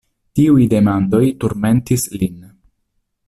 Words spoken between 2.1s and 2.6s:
lin.